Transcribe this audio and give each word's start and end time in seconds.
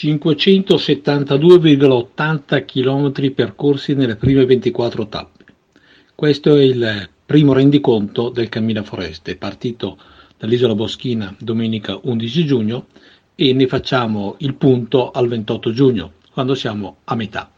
...572,80 0.00 2.64
km 2.64 3.34
percorsi 3.34 3.94
nelle 3.94 4.14
prime 4.14 4.44
24 4.44 5.08
tappe. 5.08 5.44
Questo 6.14 6.54
è 6.54 6.62
il 6.62 7.08
primo 7.26 7.52
rendiconto 7.52 8.28
del 8.28 8.48
Cammina 8.48 8.84
Foreste, 8.84 9.34
partito 9.34 9.98
dall'isola 10.36 10.76
Boschina 10.76 11.34
domenica 11.40 11.98
11 12.00 12.44
giugno 12.44 12.86
e 13.34 13.52
ne 13.52 13.66
facciamo 13.66 14.36
il 14.38 14.54
punto 14.54 15.10
al 15.10 15.26
28 15.26 15.72
giugno, 15.72 16.12
quando 16.32 16.54
siamo 16.54 16.98
a 17.02 17.16
metà 17.16 17.50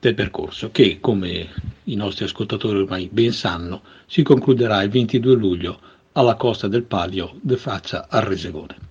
del 0.00 0.14
percorso, 0.14 0.70
che 0.70 1.00
come 1.00 1.50
i 1.84 1.96
nostri 1.96 2.24
ascoltatori 2.24 2.78
ormai 2.78 3.10
ben 3.12 3.32
sanno, 3.32 3.82
si 4.06 4.22
concluderà 4.22 4.82
il 4.82 4.88
22 4.88 5.34
luglio 5.34 5.78
alla 6.12 6.36
costa 6.36 6.66
del 6.66 6.84
Palio 6.84 7.34
de 7.42 7.58
faccia 7.58 8.06
al 8.08 8.22
Resegone. 8.22 8.87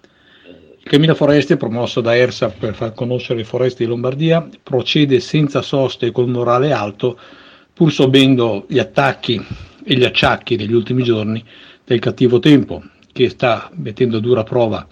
Il 0.88 0.94
Cammino 0.94 1.16
Foreste, 1.16 1.58
promosso 1.58 2.00
da 2.00 2.16
ERSA 2.16 2.48
per 2.48 2.74
far 2.74 2.94
conoscere 2.94 3.40
le 3.40 3.44
foreste 3.44 3.84
di 3.84 3.90
Lombardia, 3.90 4.48
procede 4.64 5.20
senza 5.20 5.62
soste 5.62 6.06
e 6.06 6.12
con 6.14 6.30
morale 6.30 6.72
alto, 6.72 7.20
pur 7.74 7.92
subendo 7.92 8.64
gli 8.70 8.80
attacchi 8.80 9.46
e 9.84 9.98
gli 9.98 10.06
acciacchi 10.06 10.56
degli 10.56 10.72
ultimi 10.72 11.04
giorni 11.04 11.44
del 11.84 12.00
cattivo 12.00 12.40
tempo, 12.40 12.82
che 13.12 13.28
sta 13.28 13.70
mettendo 13.74 14.16
a 14.16 14.22
dura 14.22 14.44
prova 14.44 14.88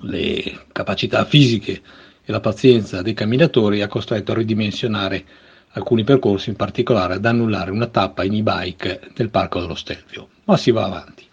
le 0.00 0.64
capacità 0.72 1.24
fisiche 1.24 1.80
e 2.24 2.32
la 2.32 2.40
pazienza 2.40 3.00
dei 3.00 3.14
camminatori 3.14 3.82
ha 3.82 3.86
costretto 3.86 4.32
a 4.32 4.34
ridimensionare 4.34 5.24
alcuni 5.74 6.02
percorsi, 6.02 6.48
in 6.48 6.56
particolare 6.56 7.14
ad 7.14 7.24
annullare 7.24 7.70
una 7.70 7.86
tappa 7.86 8.24
in 8.24 8.34
e-bike 8.34 9.12
del 9.14 9.30
Parco 9.30 9.60
dello 9.60 9.76
Stelvio, 9.76 10.30
ma 10.46 10.56
si 10.56 10.72
va 10.72 10.84
avanti. 10.84 11.24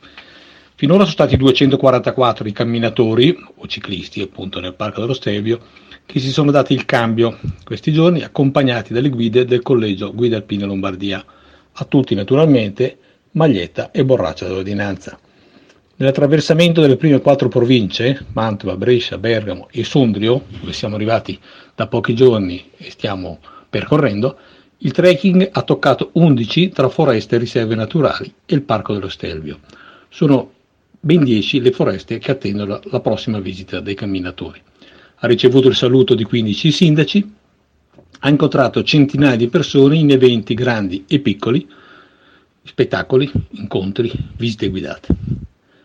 Finora 0.75 1.03
sono 1.03 1.11
stati 1.11 1.37
244 1.37 2.47
i 2.47 2.51
camminatori 2.51 3.37
o 3.57 3.67
ciclisti 3.67 4.21
appunto 4.21 4.59
nel 4.59 4.73
Parco 4.73 5.01
dello 5.01 5.13
Stelvio 5.13 5.59
che 6.03 6.19
si 6.19 6.31
sono 6.31 6.49
dati 6.49 6.73
il 6.73 6.85
cambio 6.85 7.37
questi 7.63 7.93
giorni 7.93 8.23
accompagnati 8.23 8.91
dalle 8.91 9.09
guide 9.09 9.45
del 9.45 9.61
collegio 9.61 10.13
Guida 10.15 10.37
Alpine 10.37 10.65
Lombardia, 10.65 11.23
a 11.73 11.85
tutti 11.85 12.15
naturalmente 12.15 12.97
maglietta 13.31 13.91
e 13.91 14.03
borraccia 14.03 14.47
dell'ordinanza. 14.47 15.17
Nell'attraversamento 15.95 16.81
delle 16.81 16.97
prime 16.97 17.21
quattro 17.21 17.49
province, 17.49 18.25
Mantova, 18.33 18.75
Brescia, 18.75 19.19
Bergamo 19.19 19.67
e 19.71 19.83
Sondrio, 19.83 20.43
dove 20.59 20.73
siamo 20.73 20.95
arrivati 20.95 21.39
da 21.75 21.85
pochi 21.85 22.15
giorni 22.15 22.71
e 22.77 22.89
stiamo 22.89 23.37
percorrendo, 23.69 24.37
il 24.79 24.91
trekking 24.91 25.49
ha 25.51 25.61
toccato 25.61 26.09
11 26.13 26.69
tra 26.69 26.89
foreste 26.89 27.35
e 27.35 27.39
riserve 27.39 27.75
naturali 27.75 28.33
e 28.43 28.55
il 28.55 28.63
Parco 28.63 28.93
dello 28.93 29.07
Stelvio. 29.07 29.59
Sono 30.09 30.49
ben 31.05 31.25
10 31.25 31.59
le 31.59 31.73
foreste 31.73 32.17
che 32.17 32.31
attendono 32.31 32.79
la 32.85 33.01
prossima 33.01 33.41
visita 33.41 33.81
dei 33.81 33.93
camminatori. 33.93 34.61
Ha 35.15 35.27
ricevuto 35.27 35.67
il 35.67 35.75
saluto 35.75 36.15
di 36.15 36.23
15 36.23 36.71
sindaci, 36.71 37.33
ha 38.19 38.29
incontrato 38.29 38.83
centinaia 38.83 39.35
di 39.35 39.49
persone 39.49 39.97
in 39.97 40.11
eventi 40.11 40.53
grandi 40.53 41.03
e 41.05 41.19
piccoli, 41.19 41.67
spettacoli, 42.63 43.29
incontri, 43.49 44.09
visite 44.37 44.69
guidate. 44.69 45.13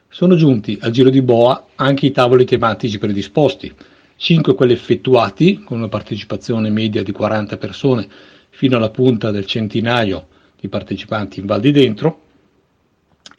Sono 0.09 0.37
giunti 0.37 0.79
al 0.81 0.93
giro 0.93 1.11
di 1.11 1.21
boa 1.21 1.67
anche 1.75 2.07
i 2.07 2.13
tavoli 2.13 2.45
tematici 2.45 2.99
predisposti, 2.99 3.75
5 4.15 4.55
quelli 4.55 4.73
effettuati 4.73 5.65
con 5.65 5.79
una 5.79 5.89
partecipazione 5.89 6.71
media 6.71 7.03
di 7.03 7.11
40 7.11 7.57
persone 7.57 8.09
fino 8.51 8.77
alla 8.77 8.91
punta 8.91 9.33
del 9.33 9.47
centinaio 9.47 10.29
di 10.61 10.69
partecipanti 10.69 11.41
in 11.41 11.47
Val 11.47 11.61
di 11.61 11.73
Dentro 11.73 12.27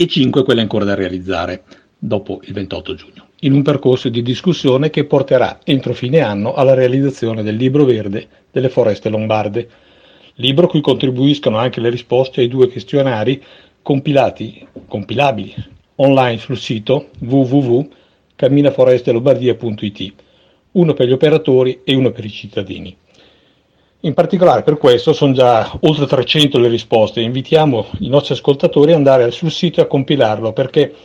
e 0.02 0.08
5 0.08 0.46
quelli 0.46 0.62
ancora 0.62 0.86
da 0.86 0.96
realizzare 0.96 1.64
dopo 1.98 2.40
il 2.46 2.54
28 2.54 2.96
giugno, 2.96 3.28
in 3.42 3.52
un 3.52 3.64
percorso 3.64 4.08
di 4.08 4.22
discussione 4.22 4.90
che 4.90 5.04
porterà 5.04 5.60
entro 5.66 5.94
fine 5.94 6.22
anno 6.22 6.54
alla 6.54 6.74
realizzazione 6.74 7.44
del 7.44 7.58
libro 7.58 7.84
verde 7.84 8.30
delle 8.50 8.70
foreste 8.70 9.10
lombarde, 9.10 9.68
libro 10.36 10.68
cui 10.68 10.80
contribuiscono 10.80 11.58
anche 11.58 11.82
le 11.82 11.90
risposte 11.90 12.40
ai 12.40 12.48
due 12.48 12.70
questionari 12.70 13.44
compilati, 13.82 14.66
compilabili 14.88 15.54
online 15.96 16.38
sul 16.38 16.58
sito 16.58 17.10
www.camminaforestelombardia.it, 17.20 20.14
uno 20.72 20.94
per 20.94 21.08
gli 21.08 21.12
operatori 21.12 21.82
e 21.84 21.94
uno 21.94 22.12
per 22.12 22.24
i 22.24 22.30
cittadini. 22.30 22.96
In 24.04 24.14
particolare 24.14 24.64
per 24.64 24.78
questo 24.78 25.12
sono 25.12 25.34
già 25.34 25.78
oltre 25.82 26.06
300 26.06 26.58
le 26.58 26.70
risposte. 26.70 27.20
Invitiamo 27.20 27.88
i 28.00 28.08
nostri 28.08 28.34
ascoltatori 28.34 28.92
ad 28.92 28.98
andare 28.98 29.30
sul 29.32 29.52
sito 29.52 29.82
e 29.82 29.84
a 29.84 29.88
compilarlo 29.88 30.54
perché 30.54 30.96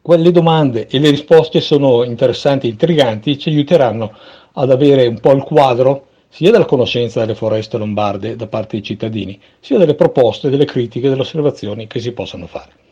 quelle 0.00 0.30
domande 0.30 0.86
e 0.86 1.00
le 1.00 1.10
risposte 1.10 1.60
sono 1.60 2.04
interessanti 2.04 2.68
intriganti 2.68 3.32
e 3.32 3.38
ci 3.38 3.48
aiuteranno 3.48 4.12
ad 4.52 4.70
avere 4.70 5.08
un 5.08 5.18
po' 5.18 5.32
il 5.32 5.42
quadro 5.42 6.06
sia 6.28 6.52
della 6.52 6.66
conoscenza 6.66 7.18
delle 7.18 7.34
foreste 7.34 7.78
lombarde 7.78 8.36
da 8.36 8.46
parte 8.46 8.76
dei 8.76 8.84
cittadini, 8.84 9.40
sia 9.58 9.76
delle 9.76 9.96
proposte, 9.96 10.50
delle 10.50 10.66
critiche, 10.66 11.08
delle 11.08 11.22
osservazioni 11.22 11.88
che 11.88 11.98
si 11.98 12.12
possono 12.12 12.46
fare. 12.46 12.85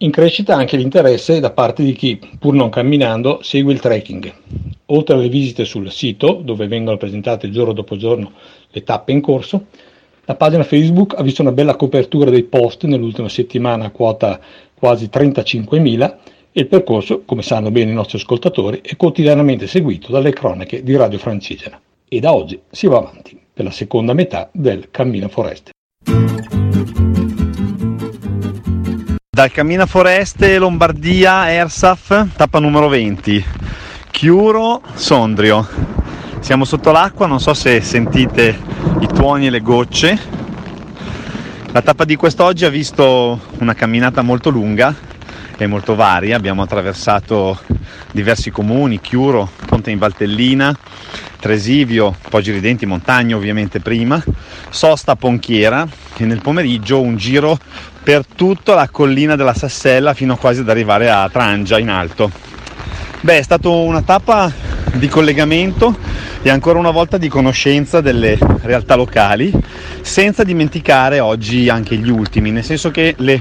In 0.00 0.10
crescita 0.10 0.54
anche 0.54 0.76
l'interesse 0.76 1.40
da 1.40 1.52
parte 1.52 1.82
di 1.82 1.94
chi, 1.94 2.20
pur 2.38 2.52
non 2.52 2.68
camminando, 2.68 3.38
segue 3.40 3.72
il 3.72 3.80
trekking. 3.80 4.30
Oltre 4.86 5.14
alle 5.14 5.30
visite 5.30 5.64
sul 5.64 5.90
sito, 5.90 6.34
dove 6.44 6.68
vengono 6.68 6.98
presentate 6.98 7.50
giorno 7.50 7.72
dopo 7.72 7.96
giorno 7.96 8.32
le 8.70 8.82
tappe 8.82 9.12
in 9.12 9.22
corso, 9.22 9.68
la 10.26 10.34
pagina 10.34 10.64
Facebook 10.64 11.14
ha 11.16 11.22
visto 11.22 11.40
una 11.40 11.52
bella 11.52 11.76
copertura 11.76 12.28
dei 12.28 12.42
post 12.42 12.84
nell'ultima 12.84 13.30
settimana 13.30 13.90
quota 13.90 14.38
quasi 14.74 15.08
35.000 15.10 16.16
e 16.52 16.60
il 16.60 16.66
percorso, 16.66 17.22
come 17.24 17.40
sanno 17.40 17.70
bene 17.70 17.90
i 17.90 17.94
nostri 17.94 18.18
ascoltatori, 18.18 18.80
è 18.82 18.96
quotidianamente 18.96 19.66
seguito 19.66 20.12
dalle 20.12 20.34
cronache 20.34 20.82
di 20.82 20.94
Radio 20.94 21.18
Francigena. 21.18 21.80
E 22.06 22.20
da 22.20 22.34
oggi 22.34 22.60
si 22.70 22.86
va 22.86 22.98
avanti 22.98 23.40
per 23.50 23.64
la 23.64 23.70
seconda 23.70 24.12
metà 24.12 24.50
del 24.52 24.90
Cammino 24.90 25.28
Foreste. 25.28 25.70
Dal 29.36 29.52
Cammina 29.52 29.84
Foreste 29.84 30.56
Lombardia 30.56 31.50
Ersaf, 31.50 32.28
tappa 32.36 32.58
numero 32.58 32.88
20, 32.88 33.44
Chiuro 34.10 34.80
Sondrio. 34.94 35.68
Siamo 36.40 36.64
sotto 36.64 36.90
l'acqua, 36.90 37.26
non 37.26 37.38
so 37.38 37.52
se 37.52 37.82
sentite 37.82 38.58
i 39.00 39.06
tuoni 39.06 39.48
e 39.48 39.50
le 39.50 39.60
gocce. 39.60 40.18
La 41.70 41.82
tappa 41.82 42.06
di 42.06 42.16
quest'oggi 42.16 42.64
ha 42.64 42.70
visto 42.70 43.38
una 43.58 43.74
camminata 43.74 44.22
molto 44.22 44.48
lunga 44.48 44.94
e 45.58 45.66
molto 45.66 45.94
varia. 45.94 46.34
Abbiamo 46.34 46.62
attraversato 46.62 47.60
diversi 48.12 48.50
comuni, 48.50 49.02
Chiuro, 49.02 49.50
Ponte 49.66 49.90
in 49.90 49.98
Valtellina, 49.98 50.74
Tresivio, 51.46 52.16
Poggi 52.28 52.50
Ridenti, 52.50 52.86
Montagna 52.86 53.36
ovviamente 53.36 53.78
prima, 53.78 54.20
Sosta, 54.68 55.14
Ponchiera 55.14 55.86
e 56.16 56.24
nel 56.24 56.40
pomeriggio 56.40 57.00
un 57.00 57.16
giro 57.16 57.56
per 58.02 58.26
tutta 58.26 58.74
la 58.74 58.88
collina 58.88 59.36
della 59.36 59.54
Sassella 59.54 60.12
fino 60.12 60.36
quasi 60.36 60.60
ad 60.60 60.68
arrivare 60.68 61.08
a 61.08 61.28
Trangia 61.30 61.78
in 61.78 61.88
alto. 61.88 62.32
Beh, 63.20 63.38
è 63.38 63.42
stata 63.42 63.68
una 63.68 64.02
tappa 64.02 64.52
di 64.94 65.06
collegamento 65.06 65.96
e 66.42 66.50
ancora 66.50 66.80
una 66.80 66.90
volta 66.90 67.16
di 67.16 67.28
conoscenza 67.28 68.00
delle 68.00 68.36
realtà 68.62 68.96
locali, 68.96 69.52
senza 70.00 70.42
dimenticare 70.42 71.20
oggi 71.20 71.68
anche 71.68 71.94
gli 71.96 72.10
ultimi, 72.10 72.50
nel 72.50 72.64
senso 72.64 72.90
che 72.90 73.14
le 73.18 73.40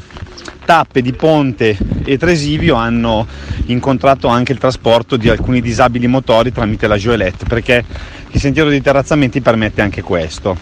tappe 0.66 1.02
di 1.02 1.14
Ponte 1.14 1.78
e 2.04 2.18
Tresivio 2.18 2.76
hanno 2.76 3.28
incontrato 3.68 4.28
anche 4.28 4.52
il 4.52 4.58
trasporto 4.58 5.18
di 5.18 5.30
alcuni 5.30 5.62
disabili 5.62 6.08
motori 6.08 6.52
tramite 6.52 6.88
la 6.88 6.98
Gioelette, 6.98 7.46
perché 7.46 7.84
il 8.32 8.40
sentiero 8.40 8.70
di 8.70 8.82
terrazzamenti 8.82 9.42
permette 9.42 9.82
anche 9.82 10.02
questo. 10.02 10.58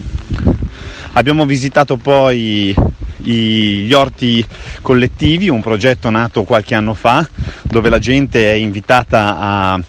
Abbiamo 1.12 1.46
visitato 1.46 1.96
poi 1.96 2.74
gli 3.16 3.92
orti 3.92 4.44
collettivi, 4.82 5.48
un 5.48 5.60
progetto 5.62 6.10
nato 6.10 6.44
qualche 6.44 6.74
anno 6.74 6.94
fa 6.94 7.26
dove 7.62 7.88
la 7.88 7.98
gente 7.98 8.50
è 8.50 8.54
invitata 8.54 9.38
a 9.38 9.80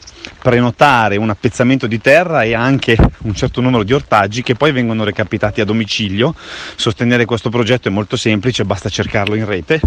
prenotare 0.45 1.17
un 1.17 1.31
appezzamento 1.31 1.87
di 1.87 1.99
terra 1.99 2.43
e 2.43 2.53
anche 2.53 2.95
un 3.23 3.33
certo 3.33 3.61
numero 3.61 3.81
di 3.81 3.93
ortaggi 3.93 4.43
che 4.43 4.53
poi 4.53 4.71
vengono 4.71 5.03
recapitati 5.03 5.59
a 5.59 5.65
domicilio. 5.65 6.35
Sostenere 6.75 7.25
questo 7.25 7.49
progetto 7.49 7.87
è 7.87 7.91
molto 7.91 8.15
semplice, 8.15 8.63
basta 8.63 8.87
cercarlo 8.87 9.33
in 9.33 9.47
rete. 9.47 9.81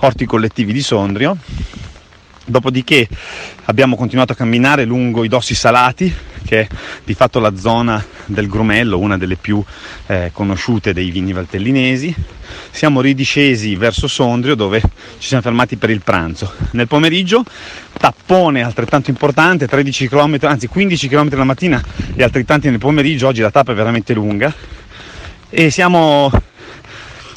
Orti 0.00 0.26
collettivi 0.26 0.74
di 0.74 0.82
Sondrio. 0.82 1.38
Dopodiché 2.44 3.08
abbiamo 3.64 3.96
continuato 3.96 4.32
a 4.32 4.36
camminare 4.36 4.84
lungo 4.84 5.24
i 5.24 5.28
dossi 5.28 5.54
salati 5.54 6.14
è 6.60 6.66
di 7.04 7.14
fatto 7.14 7.40
la 7.40 7.56
zona 7.56 8.04
del 8.26 8.48
Grumello, 8.48 8.98
una 8.98 9.18
delle 9.18 9.36
più 9.36 9.62
eh, 10.06 10.30
conosciute 10.32 10.92
dei 10.92 11.10
vini 11.10 11.32
valtellinesi. 11.32 12.14
Siamo 12.70 13.00
ridiscesi 13.00 13.76
verso 13.76 14.06
Sondrio 14.06 14.54
dove 14.54 14.80
ci 15.18 15.28
siamo 15.28 15.42
fermati 15.42 15.76
per 15.76 15.90
il 15.90 16.00
pranzo. 16.02 16.52
Nel 16.72 16.88
pomeriggio 16.88 17.44
tappone 17.98 18.62
altrettanto 18.62 19.10
importante, 19.10 19.66
13 19.66 20.08
km, 20.08 20.38
anzi 20.42 20.66
15 20.66 21.08
km 21.08 21.36
la 21.36 21.44
mattina 21.44 21.82
e 22.14 22.22
altrettanti 22.22 22.68
nel 22.68 22.78
pomeriggio, 22.78 23.28
oggi 23.28 23.40
la 23.40 23.50
tappa 23.50 23.72
è 23.72 23.74
veramente 23.74 24.12
lunga 24.14 24.52
e 25.50 25.70
siamo 25.70 26.30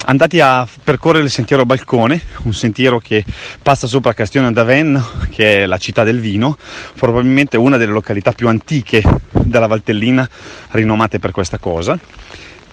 andati 0.10 0.40
a 0.40 0.68
percorrere 0.84 1.26
il 1.26 1.30
sentiero 1.30 1.66
Balcone, 1.66 2.22
un 2.44 2.54
sentiero 2.54 3.00
che 3.00 3.26
passa 3.62 3.88
sopra 3.88 4.14
Castione 4.14 4.52
d'Avenno, 4.52 5.06
che 5.30 5.64
è 5.64 5.66
la 5.66 5.78
città 5.78 6.04
del 6.04 6.20
vino, 6.20 6.58
probabilmente 6.96 7.58
una 7.58 7.78
delle 7.78 7.92
località 7.92 8.32
più 8.32 8.48
antiche 8.48 9.04
della 9.32 9.68
Valtellina, 9.68 10.28
rinomate 10.72 11.20
per 11.20 11.32
questa 11.32 11.58
cosa. 11.58 12.00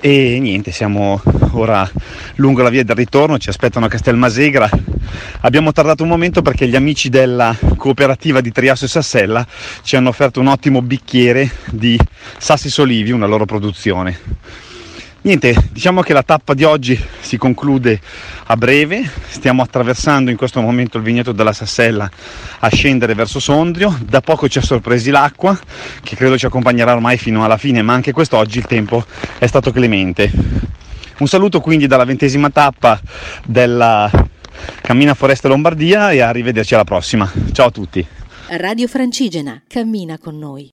E 0.00 0.38
niente, 0.38 0.70
siamo 0.70 1.20
ora 1.52 1.90
lungo 2.36 2.62
la 2.62 2.68
via 2.68 2.84
del 2.84 2.94
ritorno, 2.94 3.38
ci 3.38 3.48
aspettano 3.48 3.86
a 3.86 3.88
Castelmasegra. 3.88 4.68
Abbiamo 5.40 5.72
tardato 5.72 6.02
un 6.02 6.10
momento 6.10 6.40
perché 6.40 6.68
gli 6.68 6.76
amici 6.76 7.08
della 7.08 7.56
cooperativa 7.76 8.40
di 8.40 8.52
Triasso 8.52 8.84
e 8.84 8.88
Sassella 8.88 9.44
ci 9.82 9.96
hanno 9.96 10.10
offerto 10.10 10.40
un 10.40 10.48
ottimo 10.48 10.82
bicchiere 10.82 11.50
di 11.70 11.98
Sassi 12.38 12.70
Solivi, 12.70 13.10
una 13.10 13.26
loro 13.26 13.44
produzione. 13.44 14.72
Niente, 15.24 15.56
diciamo 15.72 16.02
che 16.02 16.12
la 16.12 16.22
tappa 16.22 16.52
di 16.52 16.64
oggi 16.64 17.02
si 17.20 17.38
conclude 17.38 17.98
a 18.44 18.58
breve, 18.58 19.10
stiamo 19.26 19.62
attraversando 19.62 20.30
in 20.30 20.36
questo 20.36 20.60
momento 20.60 20.98
il 20.98 21.02
vigneto 21.02 21.32
della 21.32 21.54
Sassella 21.54 22.10
a 22.58 22.68
scendere 22.68 23.14
verso 23.14 23.40
Sondrio, 23.40 23.98
da 24.04 24.20
poco 24.20 24.50
ci 24.50 24.58
ha 24.58 24.62
sorpresi 24.62 25.10
l'acqua 25.10 25.58
che 26.02 26.14
credo 26.14 26.36
ci 26.36 26.44
accompagnerà 26.44 26.92
ormai 26.92 27.16
fino 27.16 27.42
alla 27.42 27.56
fine, 27.56 27.80
ma 27.80 27.94
anche 27.94 28.12
quest'oggi 28.12 28.58
il 28.58 28.66
tempo 28.66 29.02
è 29.38 29.46
stato 29.46 29.72
clemente. 29.72 30.30
Un 31.20 31.26
saluto 31.26 31.62
quindi 31.62 31.86
dalla 31.86 32.04
ventesima 32.04 32.50
tappa 32.50 33.00
della 33.46 34.10
Cammina 34.82 35.14
Foreste 35.14 35.48
Lombardia 35.48 36.10
e 36.10 36.20
arrivederci 36.20 36.74
alla 36.74 36.84
prossima. 36.84 37.32
Ciao 37.52 37.68
a 37.68 37.70
tutti. 37.70 38.06
Radio 38.58 38.86
Francigena, 38.88 39.62
cammina 39.66 40.18
con 40.18 40.36
noi. 40.36 40.68